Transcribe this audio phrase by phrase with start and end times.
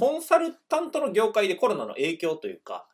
[0.00, 2.86] コンサルタントの業界でコロナの影響というか、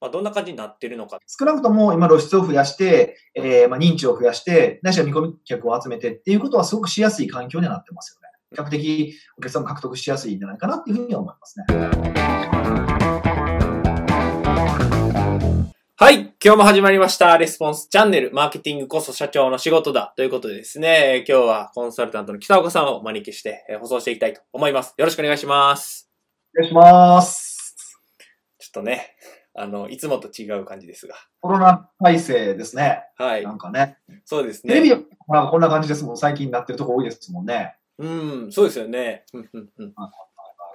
[0.00, 1.18] まあ、どんな感じになってるのか。
[1.26, 8.28] 少なくとも今露出を増やして、えーまあ、認知を増やして、ないしは見込み客を集めてっていうことはすごくしやすい環境にはなってますよね。
[8.52, 11.64] 比較的お客さんも獲得しやすいんじゃないかなっていうふうには思いますね。
[15.96, 16.34] はい。
[16.44, 17.36] 今日も始まりました。
[17.38, 18.30] レスポンスチャンネル。
[18.32, 20.14] マーケティングこそ社長の仕事だ。
[20.16, 24.94] ということでですね、今日はコンサルタントの北岡さんをお招きして、えー放送していきたいと思います。
[24.96, 26.11] よろしくお願いします。
[26.54, 27.98] お願いします。
[28.58, 29.16] ちょっとね、
[29.54, 31.14] あの、いつもと違う感じですが。
[31.40, 33.04] コロナ体制ですね。
[33.16, 33.52] はいな。
[33.52, 33.96] んかね。
[34.26, 34.74] そうですね。
[34.74, 36.16] テレビはこんな感じですもん。
[36.18, 37.76] 最近なってるとこ多いですもんね。
[37.98, 38.06] う
[38.48, 39.24] ん、そうですよね。
[39.32, 39.94] うんうんうん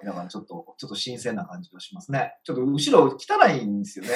[0.05, 2.35] だからちょっと、ちょっと新鮮な感じがしますね。
[2.43, 4.11] ちょっと後ろ汚いんですよね。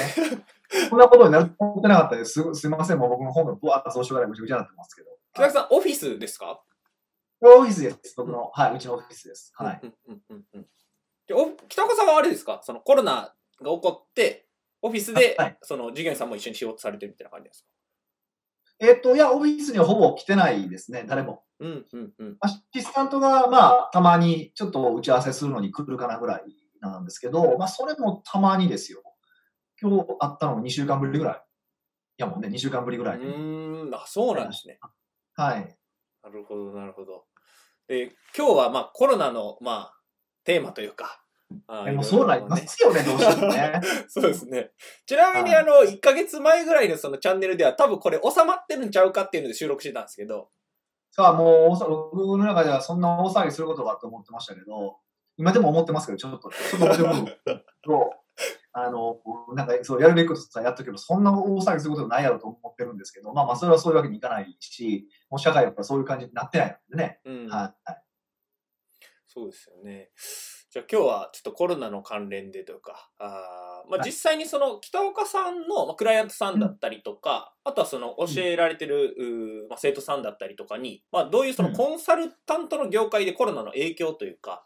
[0.91, 2.33] こんなことになると思ってなかったです。
[2.33, 2.99] すすいません。
[2.99, 5.09] もう僕の本がぶわっと増殖がぐちゃぐちゃになってますけど。
[5.33, 6.61] 北岡さん、オフィスですか？
[7.41, 8.13] オフィスです。
[8.15, 9.51] 僕の、はい、うちのオフィスです。
[9.55, 9.81] はい。
[11.27, 12.61] でお北岡さんはあれですか？
[12.63, 14.47] そのコロナが起こって、
[14.81, 17.67] オフィスで、はいその従業員さんも一緒に仕事されてるみたいな感じですか？
[18.83, 21.43] えっと、いや、オフィスにはほぼ来てないですね、誰も。
[21.59, 22.37] うんうんうん。
[22.39, 26.43] アシスタントが、まあ、たまにちょっと打ち合わせするのに来るかなぐらい
[26.79, 29.03] なんですけど、まあ、それもたまにですよ。
[29.79, 31.35] 今日会ったの2週間ぶりぐらい。
[31.37, 31.39] い
[32.17, 33.19] や、もうね、2週間ぶりぐらい。
[33.19, 34.79] うーん、あ、そうなんですね。
[35.35, 35.77] はい。
[36.23, 37.25] なるほど、なるほど。
[37.87, 40.01] で、今日はまあコロナのまあ
[40.43, 41.20] テーマというか、
[41.67, 43.81] あえもうそうなりますよね、どうしてもね。
[44.07, 44.71] そうですね。
[45.05, 50.49] ちなみにはいあの、1ヶ月前ぐらいのそのチャンネルでは多分これ収まってるんちゃうかっていうので収録してたんですけど、
[51.11, 54.97] さあ、もう、僕の中ではそんな大騒ぎすることかと思ってましたけど、
[55.37, 58.13] 今でも思ってますけど、ちょっと、ちょっと思ってると、
[58.73, 59.19] あの、
[59.53, 67.19] なんか、そう、やるべきことさやっとけば、そんな大騒ぎすることないやろと思ってるんですけど、まあまあ、それはそういうわけにいかないし、もう社会はやっぱそういう感じになってないのでね。
[67.25, 67.91] うん、はい。
[69.27, 70.11] そうですよね。
[70.71, 74.09] じゃあ今日はちょっとコロナの関連でというか、あーまあ、はい。
[74.09, 81.75] 実際にその北岡さんの、まあ、クライアントさんだったりとか、あとはその教えられてる、まあ、生徒さんだったりとかに、まあ、どういうそのうん。
[81.75, 84.63] コンサルタントの業界でコロナの影響というか、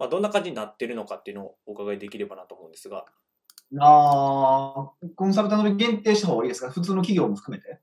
[0.00, 3.04] まあ、どんな感じになってるのかっていうのをお伺いできればなと思うんですが。
[3.80, 6.70] あーコンサルタントに限定した方がいいですか？
[6.70, 7.78] 普通の企業も含めて。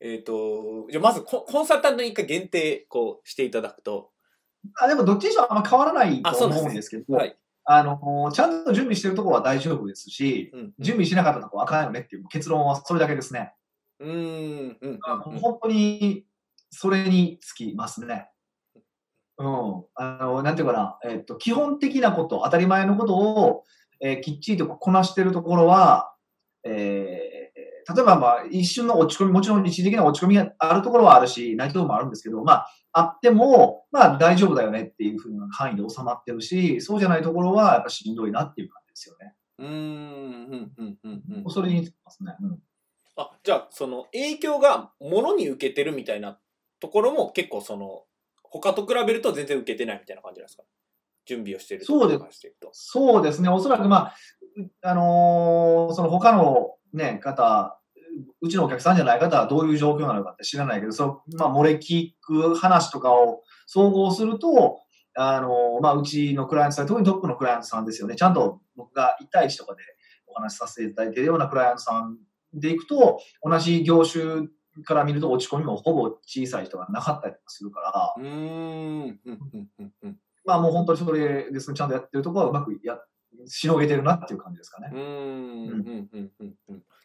[0.00, 4.10] えっ、と、じゃあまずココンサルタントに一回限定こうしていただくと、
[4.80, 7.36] あでも、どっちにしろあんま変わらないと思うんですけど、はい。
[7.64, 10.72] あの、ちゃんと準備してるところは大丈夫ですし、うん。
[10.78, 13.54] 準備しなかったところはあかんよねっていう結論はそれだけですね。
[14.00, 14.78] うーん。
[14.80, 14.90] うん。
[14.92, 14.98] うん
[15.40, 16.24] 本当に、
[16.70, 18.28] それにつきますね。
[19.38, 19.84] うん。
[19.94, 23.64] あの、なんていうかな、えっと、基本的なこと、当たり前のことを、
[24.00, 26.12] えーきっちりとこなしてるところは、
[26.64, 27.36] えー
[27.94, 32.66] 例えば、まあ、一瞬の落ち込み、もちろん一時的な落ち込みがあるところはあるし、ないところもあるんですけど、まあ、
[32.98, 39.34] あっても、まあ、大丈夫だよねっていうふうな範囲で収まってるし、そうじゃないところは、やっぱしんどいなっていう感じですよね。
[39.58, 39.70] うーん。
[39.70, 40.72] うん。
[40.76, 40.98] うん。
[41.04, 41.44] うん。
[41.44, 41.50] うん。
[41.50, 42.34] それにつきますね。
[42.40, 42.58] うん
[43.18, 46.38] あ、じゃあ、その影響が物に受けてるみたいな
[46.80, 48.02] ところも結構その、
[48.42, 50.64] 他と比べると全然受けてないみたいな感じなんですか？
[51.24, 52.68] 準備をしてるとそうですかしてると。
[52.72, 54.14] そうですね、おそらく、まあ、
[54.58, 57.80] うあのーその他の、ね、方、
[58.40, 64.80] うちのお客さんじゃない方はどういう状況なのかって知らないけど、そのまあ、漏れ聞く話とかを総合すると、
[65.14, 69.82] あのーまあ、うちのクライアントさん、特にトップのクライアントさんですよね、ちゃんと僕が1対1とかで
[70.26, 72.18] お話しさせていただいているようなクライアントさん
[72.52, 74.48] でいくと、同じ業種
[74.84, 78.32] から見ると落ち込みもほぼ小さい人がなかったりするから、うーん。
[79.02, 79.20] うん。
[79.24, 79.68] うん。
[79.78, 79.92] うん。
[80.02, 80.16] うん。
[80.44, 82.98] まあもう本当にそれですね、ちゃんとやってるところはうまくや
[83.46, 84.90] しのげてるなっていう感じですかね。
[84.92, 85.84] うーん。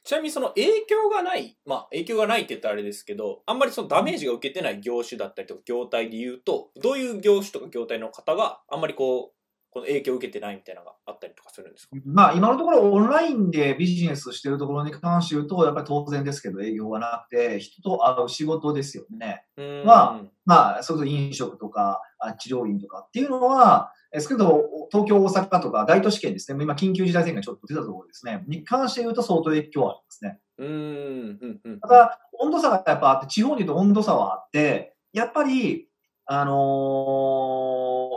[0.04, 9.38] ちなみにその影響がない、まあ影響がないって言ったらあれですけど、あんまりそのダメージが受けてない業種だったりとか業態で言うと、どういう業種とか業態の方があんまりこう、
[9.70, 11.96] この影響を受けてないみたいなのがあったりとかするんですか？
[12.06, 19.46] まあ今のところオンラインでビジネスしてるところに関して言うと、やっぱり当然ですけど営業がなくて、人と会う仕事ですよね。
[19.56, 19.86] うーん。
[19.86, 30.40] ままあ、それこそ飲食とかあ治療院とかっていうのは、えですけど、東京、大阪とか大都市圏ですね、今緊急事態宣言がちょっと出たところですね、に関して言うと相当影響はありますね。
[30.58, 31.40] うーん。
[31.42, 31.62] うん。
[31.64, 31.80] うん。
[31.80, 35.88] ただ、温度差がやっぱあって、地方に言うと温度差はあって、やっぱり、
[36.26, 36.52] あの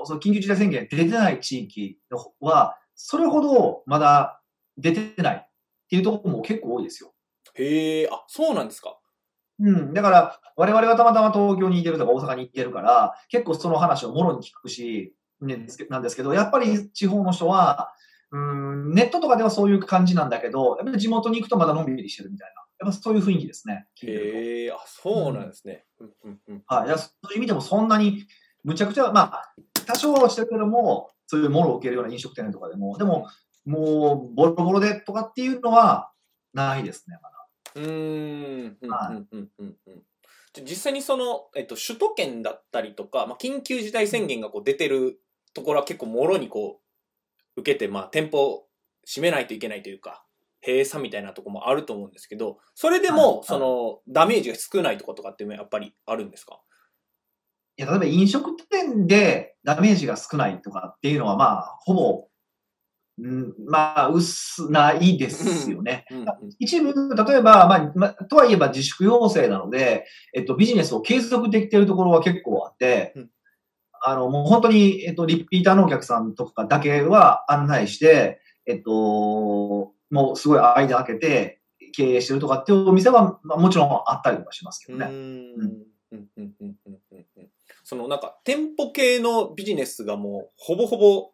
[0.02, 4.40] ーその緊急事態宣言出てない地域のは、それほどまだ
[4.76, 5.48] 出てないっ
[5.88, 7.14] ていうところも結構多いですよ。
[7.54, 8.98] へえ、あ、そうなんですか。
[9.60, 9.94] うん。
[9.94, 15.14] だから、我々はたまたま東京にいてるとか大阪に行ってるから、結構その話をもろに聞くし、
[15.46, 17.92] なんですけど、やっぱり地方の人は、
[18.30, 22.64] うん、ネットとかではそういう感じなんだけど、やっぱり地元に行くとまだのんびりしてるみたいな。
[22.80, 23.86] やっぱそういう雰囲気ですね。
[24.02, 25.84] へえ、あ、そうなんですね。
[26.66, 26.86] はい。
[26.88, 28.26] いやそういう意味でもそんなに、
[28.64, 29.54] むちゃくちゃ、まあ、
[29.86, 33.28] 多少は落ちてるけども、そういうものを受けるような飲食店とかでも、でも、
[33.64, 36.10] もう、ボロボロでとかっていうのは、
[36.52, 37.46] ないですね、まだ。
[37.76, 38.76] うーん。
[38.80, 40.02] うんはいうんうんうんうん
[40.54, 45.18] じゃ実際にその、えっと、首都圏だったりとか、まあ、緊急事態宣言がこう出てる
[45.54, 46.80] ところは結構もろにこ
[47.56, 48.66] う、受けて、まあ、店舗を
[49.06, 50.24] 閉めないといけないというか、
[50.66, 56.60] 閉鎖みたいなところもあると思うんですけど、それでも、はいその、ダメージが少ないところとかっていうのはやっぱりあるんですか？
[57.76, 62.28] いや、例えば飲食店でダメージが少ないとかっていうのは、まあ、ほぼ、
[63.18, 66.06] うん、まあ、薄ないですよね。
[66.10, 66.26] うんうん
[66.58, 73.30] 一部、例えば、まあ、まあ、とはいえば自粛要請なので、えっと、ビジネスを継続できているところは結構あって、うん
[74.04, 78.90] あの、もう本当に、えっと、リピーターのお客さんとかだけは案内して、えっと、
[80.10, 81.60] もうすごい間開けて
[81.96, 85.06] 経営してるとかっていうお店は、まあ、もちろんあったりとかしますけどね。
[85.06, 85.84] うーん。
[86.12, 86.26] うん。
[86.36, 86.54] うん。
[86.60, 86.76] うん。
[86.86, 86.98] うん。
[87.12, 87.26] うん。
[87.36, 87.48] うん。
[87.82, 91.30] そのなんか店舗系のビジネスがもうほぼほぼ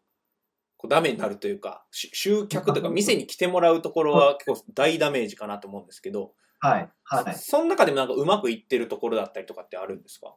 [0.76, 6.88] こうダメになるというか、し集客というか店に来てもらうところは結構大ダメージかなと思うんですけど、はい。
[7.04, 7.34] はい。
[7.34, 10.34] そその中でもなんかうまくいってるところだったりとかってあるんですか？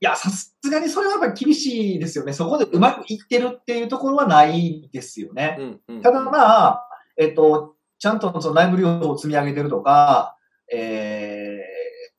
[0.00, 2.32] いや、さすがにそれはやっぱり厳しいですよね。
[2.32, 5.56] そこでうまくいってるっていうところはないですよね。
[5.58, 10.36] うんうんただまあ、えっと、ちゃんとその内部留保を積み上げてるとか、
[10.72, 11.60] え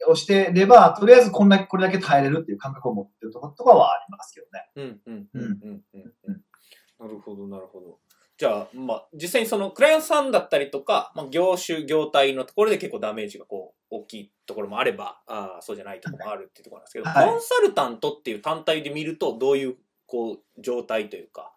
[0.07, 4.65] ー、をしてれば、とりあえずこんだけ、これだけ耐えれるっていう感覚を持ってるところとかはありますけどね。
[4.75, 6.41] うんうんうんうんうんうん
[6.99, 7.99] なるほどなるほど。
[8.37, 19.75] じゃあ、まあ、実際にそのクライアントさんだったりとか、まあ、業種、業態のところで結構ダメージがこう、大きいところもあれば、ああ、そうじゃないところもあるっていうところなんですけど、はいコンサルタントっていう単体で見ると、どういう、
[20.05, 21.51] こう、状態というか。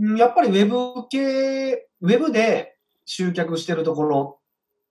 [0.00, 4.40] うんやっぱりウェブ系、ウェブで集客してるところ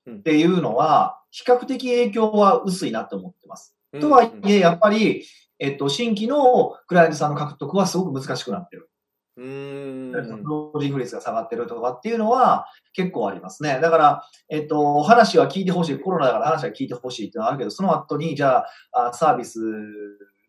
[0.09, 3.75] っていうのは、比較的影響は薄いなって思ってます。
[3.99, 5.25] とはいえ、やっぱり、
[5.59, 8.89] えっと、新規のクライアントさんの獲得はすごく難しくなってる。
[9.37, 10.43] うーん。
[10.43, 13.79] ローディング率が下がってるとかっていうのは結構ありますね。
[13.81, 19.59] だから、えっと、話は聞いてほしい、コロナだから話は聞いてほしいっていうのはあるけど、その後に、じゃあ、あサービス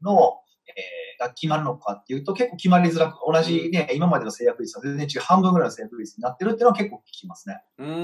[0.02, 7.62] の、えーが決まるのかっていうと、結構決まりづらく、同じね、今までの制約率と全然違う半分ぐらいの制約率になってるっていうのは結構聞きますね。
[7.78, 7.90] うーん。
[7.90, 7.94] う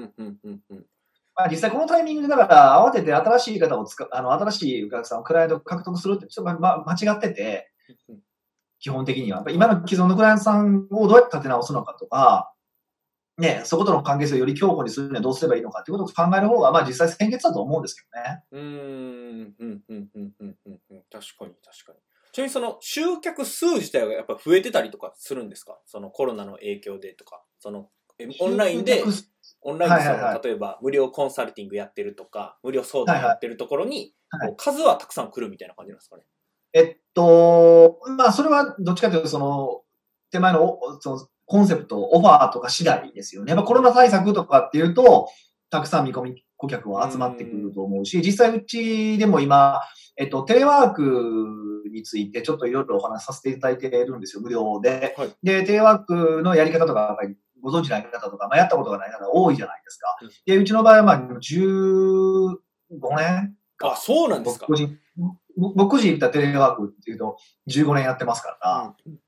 [0.00, 0.12] ん。
[0.18, 0.38] うん。
[0.42, 0.60] うん。
[0.70, 0.86] うん。
[1.36, 7.71] まあ、実際このタイミングで、だから、慌てて新しい方を使う、あの、新しいお客さんをクライアントを獲得するって、ちょっと、ま、間違ってて、
[8.82, 9.44] 基本的には。
[9.50, 12.52] 今の既存のクライアントさんをどうやって立て直すのかとか、
[13.38, 18.44] ね、そことの関係性をより強固にするにはどうすればいいのかっていうことを考える方が、まあ実際先決だと思うんですけどね。
[18.52, 19.54] うーん。
[19.58, 19.82] うん。
[19.88, 20.10] うん。
[20.14, 20.34] うん。
[20.40, 20.56] うん。
[20.90, 21.02] うん。
[21.10, 21.98] 確かに、確かに。
[22.32, 25.78] ちなみにその集客数自体がやっぱ増えてたりとかするんですか？
[25.86, 29.14] そのコロナの影響でとか、そのえオンラインで、
[29.60, 36.24] オンラインではいはいはい例えば無料コンサルティングやってるとか、無料相談やってるところに、はいはい数はたくさん来るみたいな感じなんですかね？
[36.72, 39.82] えっと、まあそれはどっちかというと、その、
[40.30, 43.50] 手前のおそのコンセプト、オファーとか次第ですよね。
[43.50, 45.28] やっぱコロナ対策とかっていうと、
[45.70, 49.82] たくさん見込み顧客は集まってくると思うし、実際うちでも今、
[50.16, 55.14] えっと、テレワークについてちょっといろいろお話しさせていただいてるんですよ、無料で。
[55.16, 57.18] はいで、テレワークのやり方とか、
[57.60, 60.30] ご存知ない方とか、まあ、やったことがない方多いじゃないですかうん。
[60.46, 62.56] で、うちの場合はまあ15
[63.16, 64.66] 年あ、そうなんですか。
[64.68, 64.98] 僕個人、
[65.56, 67.36] 僕僕個人言ったテレワークっていうと
[67.68, 69.18] 15年やってますから、うん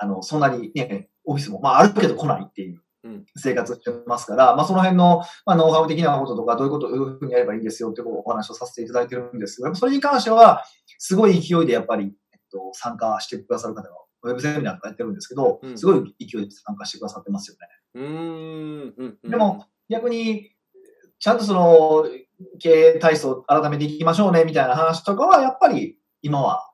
[0.00, 10.64] あの、そんなにね、オフィスも、まああるけど来ないっていううん生活してますから、まあその辺の、まあノウハウ的なこととか、どういうこと、どういうふうにやればいいんですよってお話をさせていただいてるんですけど、それに関しては、
[10.98, 17.68] すごい勢いでやっぱり、えっと、参加してくださる方が、ウェブセミナーとかやってるんですけどう、んすごい勢いで参加してくださってますよね。
[17.94, 18.94] うーん。
[18.96, 20.52] うんうんでも、逆に、
[21.18, 22.04] ちゃんとその、
[22.58, 26.70] 経営体操を改めていきましょうね、みたいな話とかは、やっぱり今は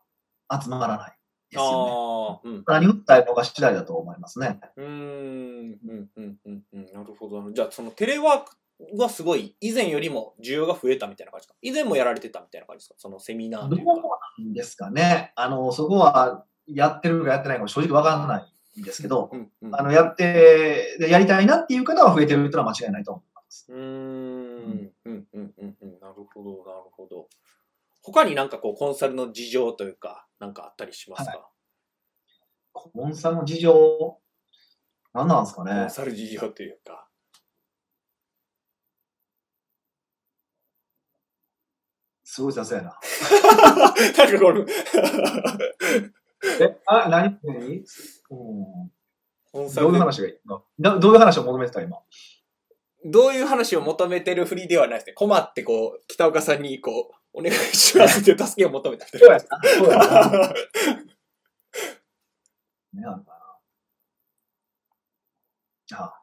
[0.62, 1.16] 集まらない
[1.50, 1.90] ですよね。
[1.92, 2.64] ああ、うん。
[2.66, 4.60] 何を伝えるのか次第だと思いますね。
[4.76, 4.88] うーん。
[4.88, 6.08] うん。
[6.16, 6.36] うん。
[6.44, 6.62] うん。
[6.72, 6.92] うん。
[6.92, 7.50] なるほど。
[7.52, 8.56] じゃあ、そのテレワーク
[8.98, 13.92] はすごい、以前よりも需要が増えたみたいな感じですか以前もやられてたみたいな感じですかそのセミナーどうというか。
[14.38, 15.32] なんですかね。
[15.36, 23.66] あの、そこはやってるかやってないかも正直わからないんですけど、うんうんあの、やって、でやりたいなっていう方は増えてるっていうのは間違いないと思います。
[23.70, 24.92] うーん。
[25.04, 25.28] うん。
[25.32, 25.54] うん。
[25.58, 25.76] うん。
[25.80, 26.00] うん。
[26.00, 26.50] なるほど。
[26.64, 27.28] なるほど。
[28.02, 31.50] 他になんかこう、コンサルの事情というか、なんかあったりしますか、
[32.72, 34.18] コンサルの事情、
[35.14, 35.90] 何なんですかコねン。
[35.90, 37.08] サル事情というか。
[42.24, 42.98] すごい雑やな。
[43.78, 44.64] なんかこれ、
[46.60, 47.38] え、あ、何？
[47.44, 47.84] 何
[48.30, 48.90] うん
[49.74, 50.34] どういう話がいい？
[50.46, 50.64] ど
[51.10, 51.98] ういう話を求めてた今？
[53.04, 55.12] どういう話を求めてるふりではないですね。
[55.14, 59.40] 困ってこう、北岡さんにこう、お願いしますっていう助けを求めたそうやな。
[59.40, 60.04] そうやな。
[60.30, 60.54] な。
[62.94, 63.60] ね、あるか
[65.94, 66.14] あ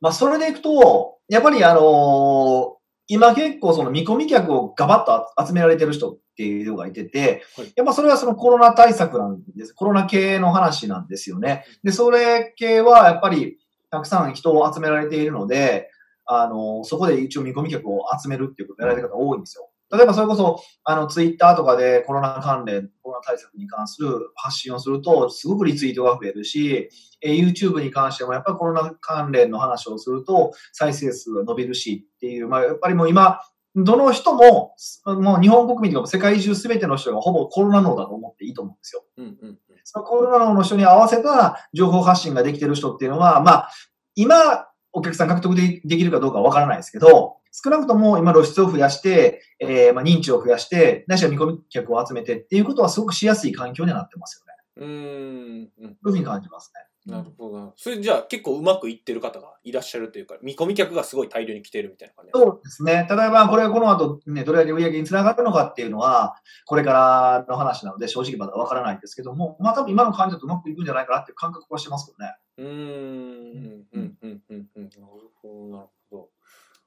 [0.00, 2.74] まあ、それでいくと、やっぱりあのー
[3.06, 9.74] 今結構その見込み客をガバッと集められてる人っていうのがいてて、はいやっぱそれはそのコロナ対策なんです。
[9.74, 11.66] コロナ系の話なんですよね。
[11.82, 13.58] で、それ系はやっぱり
[13.94, 15.90] たくさん人を集められているので、
[16.26, 19.70] あの、そこで一応見込み客を集めるっていうことをやられてる方多いんですよ。
[19.92, 26.88] 例えばそれこそ、あの、ツイッターとかでコロナ関連、コロナ対策に関する発信をすると、すごくリツイートが増えるし、
[27.22, 33.40] え YouTube に関してもやっぱりコロナ関連の話をすると再生数が伸びるしっていう、まあ、やっぱりもう今、
[33.76, 34.74] どの人も、
[35.06, 39.04] もう日本国民とかも世界中すべての人がほぼコロナ脳だと思っていいと思うんですよ。
[39.18, 43.70] うんうんそのコロナ脳の人に合わせた情報発信ができてる人っていうのは、まあ、
[44.16, 54.42] 今、お客さん獲得でできるかどうかわからないですけど、少なくとも今露出を増やして、えーまあ、認知を増やして、ないしは見込み客を集めてっていうことはすごくしやすい環境にはなってます
[54.78, 54.86] よね。
[54.86, 54.88] うん。
[54.88, 55.86] うーん。
[55.86, 56.83] うんそういうふうに感じますね。
[57.06, 57.58] なるほど。
[57.58, 57.72] な。
[57.76, 62.32] それじゃあ結構うまくいってる方がいらっしゃるというか、見込み客がすごい大量に来てるみたいな感じ？
[62.32, 63.06] なんですそうですね。
[63.08, 72.34] ただまあ、これがこの後、ね、どれだけ売り上げにつながるのかっていうのは、これからの話なので、正直まだわからないんですけども、まあ多分今の感じだとうまくいくんじゃないかなっていう感覚はしてますけどね。
[72.58, 73.86] うーん。
[73.92, 73.98] うん。
[74.00, 74.16] うん。
[74.22, 74.42] うん。
[74.50, 74.68] うん。
[74.76, 74.84] うん。
[74.84, 75.06] なる
[75.42, 75.76] ほど。
[75.76, 76.28] なるほど。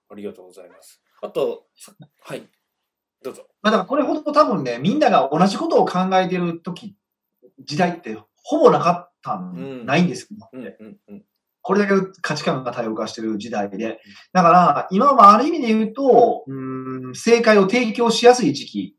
[0.09, 1.01] ありがとうございます。
[1.21, 2.47] あと、さはい。
[3.23, 3.31] ど。
[3.31, 3.43] うぞ。
[3.61, 4.31] まあだからこれほど。
[4.31, 6.95] 多分ね、みんなが同じことを考えてる時、
[7.59, 10.61] 時代ってほぼなかったん、うんないんですよ、うん。
[10.63, 10.97] うん。
[11.09, 11.23] うん。
[11.61, 13.99] これだけ価値観が多様化してる時代で。
[14.31, 18.95] だから、今はある意味で言うと、うーん、正解を提供しやすい時期。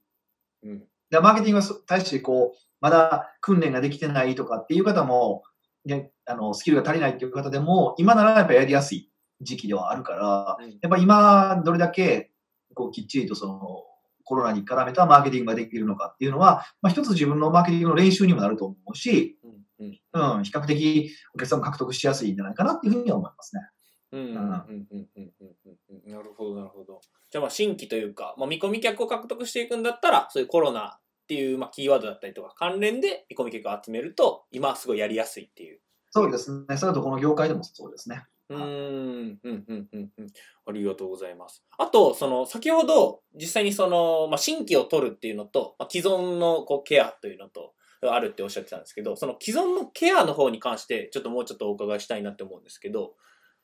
[0.62, 0.84] うん。
[1.10, 5.42] でマーケティングがそ対してこう、まだ訓練ができてないとかっていう方も、
[5.84, 12.30] ね、あの、スキルが足りないっていう方でも、今ならやっぱやりやすい時期ではあるから、うんやっぱ今、どれだけ、
[12.74, 13.84] こう、きっちりとその、
[14.24, 19.37] コロナに絡めたマーケティングができるのかっていうのは、まあ一つ自分のマーケティングの練習にもなると思うし、
[19.78, 20.42] うん。
[20.44, 23.62] 比較的お客さんも獲得しやすいんじゃないかなっていうふうには思いますね。
[24.10, 27.00] うんうんうんうんうんうんうんなるほどなるほど。
[27.30, 35.80] じゃあまあ新規というか、まあ、見込み客を獲得していくんだったらそういうコロナっていうまあキーワードだったりとか関連で見込み客を集めると今はすごいやりやすいっていう。
[36.10, 36.76] そうですね。
[36.78, 38.24] それとこの業界でもそうですね。
[38.48, 40.26] うーんうんうんうんうん
[40.66, 41.62] ありがとうございます。
[41.76, 53.14] あとその先ほど実際にその、まあ、新規を取るっていうのと、まあ、既存のこうケアというのとあるっておっしゃってたんですけどその既存のケアの方に関してちょっともうちょっとお伺いしたいなって思うんですけど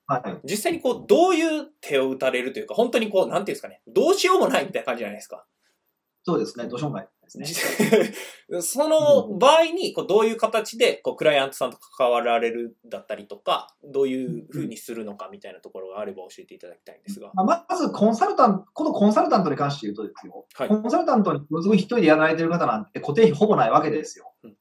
[0.07, 0.41] はい。
[0.45, 5.47] 実際にこう、どういう手を打たれるというか、本当にこう、なんていうんですかね、どうしようもないみたいな感じじゃないですか。
[6.25, 6.67] そうですね。
[6.67, 7.09] どうしようもない
[7.39, 7.45] ね。
[7.45, 7.63] 実
[8.63, 17.33] その場合に、こう、どういう形で、こう、クライアントさんと関わられるだったりとか、どういうふうにするのかみたいなところがあれば教えていただきたいんですが。
[17.35, 20.47] まず、コンサルタント、このコンサルタントに関して言うとですよ。
[20.55, 24.33] はいコンサルタントにすごい一人でやられてる方なんて固定費ほぼないわけですよ。
[24.43, 24.57] うん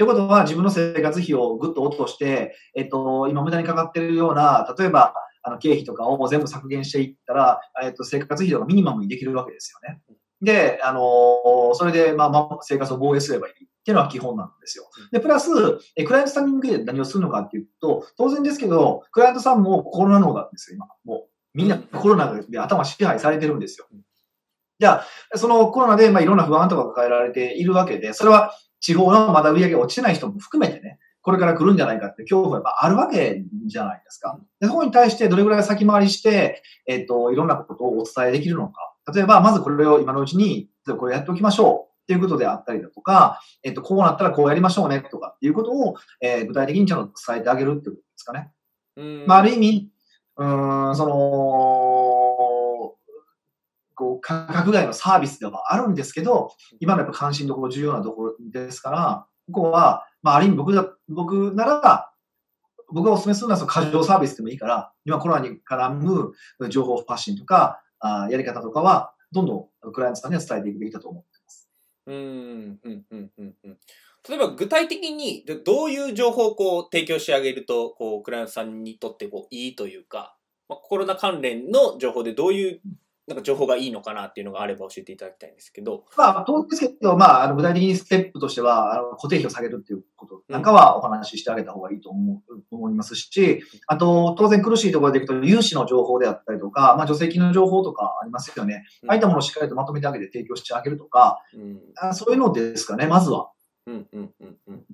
[0.00, 5.12] ということは、自分の生活費をぐっと落として、えっと、今無駄にかかってるような、例えば、
[5.42, 10.00] あの、経費とかを全部削減していったら、えっと、生活費とかミニマムにできるわけですよね。
[10.42, 14.84] で、あのーそれで、まあ、まあ、生活を防衛すればいいっていうのは基本なんですよ。
[15.12, 15.48] で、プラス、
[15.96, 20.88] えクライアントさんに向けて何をするのかっていうと、当然ですけど、クライアントさんもコロナ脳なんですよ、今。
[21.04, 23.86] もう、みんなコロナで頭支配されてるんですよ。
[24.78, 34.40] じゃあ、そのコロナで、まあ、いろんな不安とか抱えられているわけで、それは地方のまだ売り上げが落ちてない人も含めてね、これから来るんじゃないかって恐怖がやっぱあるわけじゃないですか。
[34.58, 38.89] でそこに対してどれぐらい先回りして、えっ、と、いろんなことをお伝えできるのか。
[39.12, 41.90] 例えば、まずこれを今のうちに、これやっておきましょう。
[42.02, 45.00] っていうことであったりだとか、えっ、と、こうなったらこうやりましょうね。
[45.00, 48.50] とかっていうことを、えー具体的にちゃんと伝えてあげるってことですかね。
[48.96, 49.26] うん。
[49.28, 49.90] まあ、ある意味、
[50.36, 51.14] うーん、その、
[53.94, 62.10] こう、価格外のサービスではあるんですけど、今のやっぱ関心どころ重要なところですから、ここは、まあ、ある意味僕だ、僕なら、
[62.92, 66.32] 僕がお勧めするのはその過剰サービスでもいいから、今コロナに絡む
[66.68, 71.68] 情報発信とか、あやり方とかは、どんどんクライアントさんには伝えていくべきだと思ってます。
[72.06, 72.18] うんう
[72.90, 73.78] んうんうんうん
[74.28, 80.36] 例えば具体的にどどういう情報をこう提供してあげるとこうクライアントさんにとってこういいというか、
[80.68, 82.80] まあ、コロナ関連の情報でどういう
[83.30, 86.04] なんか情報がいいのかなっていうのがあれば教えていただきたいんですけど。
[86.16, 98.84] まあ、当然ですけど、まあ、あの具体的にステップとしては、あの固定費を下げるっていうことなんかはお話ししてあげた方がいいと思う思いますし、あと、当然苦しいところでいくと、融資の情報であったりとか、まあ、助成金の情報とかありますよね。
[99.06, 103.50] ああいったものをしっかりとまとめてあげて提供してあげるとか、うんあそういうのですかね、まずは。
[103.86, 104.84] うんうんうんうん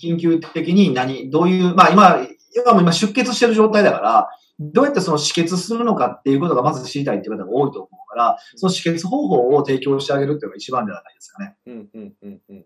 [0.00, 2.18] 緊急的に何、どういう、まあ今、
[2.54, 4.28] 今も今出血してる状態だから、
[4.60, 11.56] どうやってその止血するのかっていうことがまず知りたいっていう方が多いと思うから、その止血方法を提供してあげるっていうのが一番じゃないですかね。
[11.66, 12.64] うんうんうんうん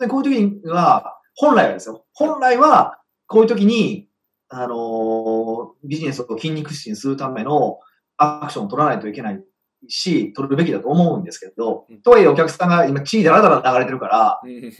[0.00, 2.04] でこういう時には、本来はですよ。
[2.12, 4.08] 本来は、こういう時に、
[4.48, 7.78] あのービジネスを筋肉質にするための
[8.16, 9.40] アクションを取らないといけない
[9.88, 14.72] し、取るべきだと思うんですけどうん、とはいえお客さんが今血だらだら流れてるから、うん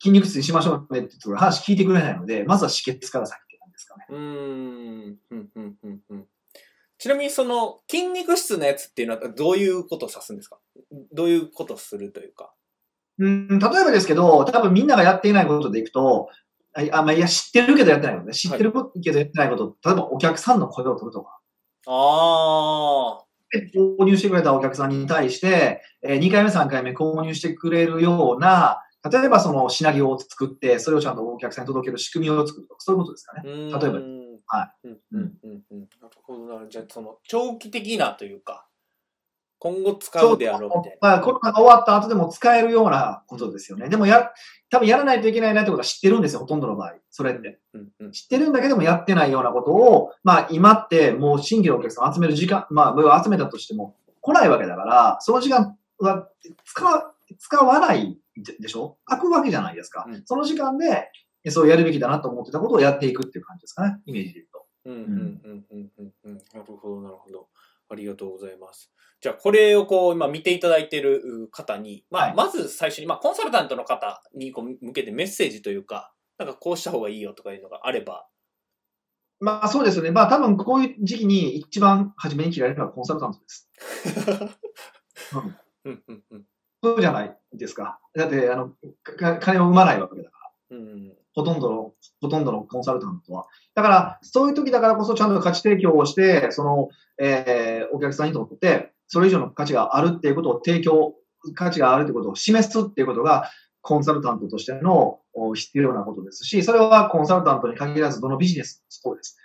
[0.00, 4.06] 筋肉質にしましょうねって言って話聞いてくれないので、まずは止血から先なんですかね。
[4.08, 6.26] うーんうんうんうんうん
[6.98, 10.58] ちなみにその筋肉質のやつっていうのはどういうことを指すんですか？
[11.14, 12.52] どういうことをするというか。
[13.18, 16.28] うん、例えばですけど、多分みんながやっていないことでいくと、
[16.74, 18.34] ああまあ、いや、知ってるけどやってないことね。
[18.34, 21.40] 知ってることけどやってないこと、例えばお客さんの声を取るとか。
[21.86, 23.24] ああ。
[23.50, 33.42] で購入してくれたお客さんに対して、え2回目、3回目購入してくれるような、例えばそのシナリオを作って、それをちゃんとお客さんに届ける仕組みを作るとか、そういうことですかね。
[33.44, 33.98] 例例えば
[34.46, 35.80] はうんうんうんうん。
[36.00, 36.66] なるほど。
[36.68, 38.66] じゃあその長期的なというか、
[39.58, 41.08] 今後使うであろうみたいな。
[41.08, 43.90] まあ、コロナが終わった後でも使えるようなことですよね。
[43.90, 44.30] でもや、
[44.70, 46.94] 多分やらないといけないなってことは知ってるんですよ、ほとんどの場合。
[47.10, 47.58] それって。
[47.74, 56.28] うんうん知ってるんだけどもやってないようなことを、まあ今ってもう新規のお客さんを集める時間、まあ集めたとしても来ないわけだから、その時間は
[56.64, 58.18] 使わ使わない
[58.60, 58.98] でしょ？
[59.04, 60.04] 開くわけじゃないですか。
[60.08, 61.10] うんその時間で、
[61.50, 63.98] そうやるべきだなと思ってたことをやっていくっていう感じですかね。
[64.06, 64.66] イメージで言うと。
[64.84, 66.34] うんうんうんうんうんうん。
[66.36, 67.48] なるほどなるほど。
[67.88, 68.92] ありがとうございます。
[69.20, 78.26] じゃあこれをこう今見ていただいている方に、まあはいまず最初に、まあコンサルタントの方にこう向けてメッセージというか、なんかこうした方がいいよとかいうのがあれば。
[79.40, 80.10] まあそうですよね。
[80.10, 83.68] まあ多分こういう時期に一番初めに切られるのはコンサルタントです。
[85.84, 86.44] うんうんうん
[87.00, 87.98] じゃないですか。
[88.14, 88.70] だって、あの、
[89.02, 90.38] か金を生まないわけだか
[90.70, 90.76] ら。
[90.78, 93.46] うんほとんどの、ほとんどのコンサルタントは。
[93.74, 101.14] だから、そういう時だからこそちゃんと価値提供をして、その、えーお客さんにとって、それ以上の価値があるっていうことを提供、
[101.54, 103.50] 価値があるってことを示すっていうことが、
[103.82, 109.38] コンサルタントとしてのお必要なことですし、それはコンサルタントに限らず、どのビジネスもそうです。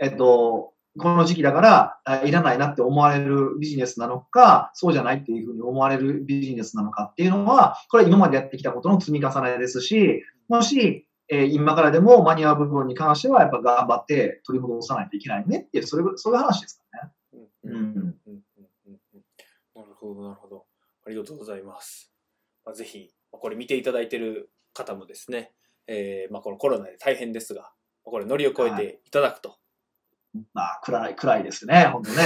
[0.00, 17.12] えっと、この時期だから、いらないなって思われるビジネスなのか、そうじゃないっていうふうに思われるビジネスなのかっていうのは、これは今までやってきたことの積み重ねですし、もし、えー今からでも間に合う部分に関しては、やっぱ頑張って取り戻さないといけないねっていう、それそういう話ですかね。
[17.64, 18.42] うんうんうん
[19.74, 20.64] なるほど、なるほど。
[21.06, 22.10] ありがとうございます。
[22.64, 25.52] まあ、ぜひ、これ見ていただいてる方もですね、
[25.86, 29.56] えーまあ、このコロナで大変ですが、これ乗りを越えていただくと。
[30.54, 32.22] まあ、暗い、暗いですね、本当ね。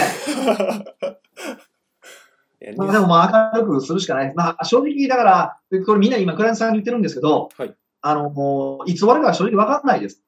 [2.77, 4.35] まあ、でもまあ、明るくするしかない。
[4.35, 10.23] まあ、正直、だから、これみんな今、クライアントさんに言ってるんですけど、はいあの、もういつ終わるか正直わかんないです。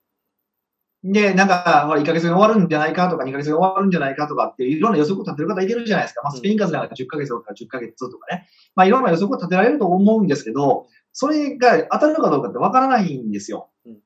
[1.04, 6.22] で、なんか、ほら、1ヶ月が終わるんじゃないかとか、2ヶ月が終わるんじゃないかとかっていろんな予測を立てる方いてるじゃないですか。
[6.22, 8.46] まあ、スペイン風邪なんか10ヶ月とか10ヶ月とかね。
[8.76, 13.70] まあ、いろんな予測を立てられると思うんですけど、それが当たるかどうかってわからないんですよ。
[13.86, 13.98] うん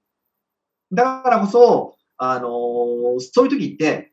[0.92, 4.12] だからこそ、あのーそういう時って、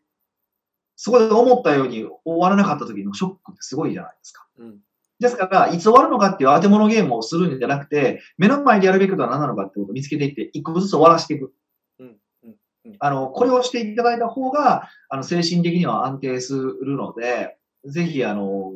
[0.95, 4.45] そこで思ったように終わらなかった時のショックってすごいじゃないですか。
[4.59, 4.79] うん
[5.19, 11.53] ですから、いつ終わるのかっていう当て物ゲームをするんじゃなくて、目の前でやるべきことは何なのかってことを見つけていって、一個ずつ終わらせていく。
[11.99, 12.07] うん
[12.43, 18.73] うんうんあの、これをしていただいた方が、あの、精神的には安定するので、ぜひ、あの、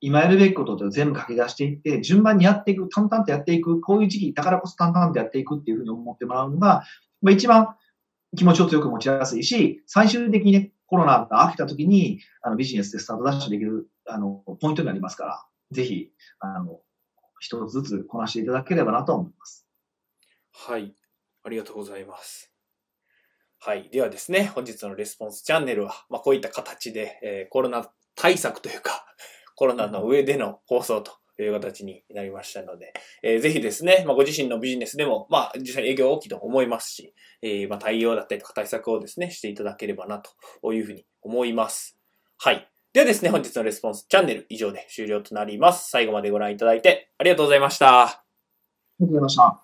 [0.00, 6.84] 今やるべきことを全部書き出していって、順番にやっていく、淡々とやっていく、こういう時期だからこそ淡々とやっていくっていうふうに思ってもらうのが、
[7.20, 7.74] まあ、一番
[8.36, 16.80] 気持ちを強く持ちやすいし、最終的にね、コロナが飽きた時に、あの、ビジネスでスタートダッシュできる、あの、ポイントになりますから、ぜひ、あの、
[17.40, 19.66] 一つずつこなしていただければなと思います。
[20.52, 20.94] はい。
[21.42, 22.52] ありがとうございます。
[23.58, 23.88] はい。
[23.90, 29.06] ではですね、本日のレスポンスチャンネルは、まあ、こういった形で、えーコロナ対策というか、
[29.56, 32.92] コロナの上での放送とという形になりましたので、
[33.22, 40.22] えーぜひですね、まあ、ご自身のビジネスでも、まあ、実際に営業大きいと思いますし、えーまあ、対応だったりとか対策をですね、していただければな
[40.62, 41.98] というふうに思います。
[42.38, 42.68] はい。
[42.92, 45.90] ではですね、本日のレスポンスチャンネル以上で終了となります。
[45.90, 48.02] 最後までご覧いただいてありがとうございました。
[48.02, 48.24] あ
[49.00, 49.63] りがとうございました。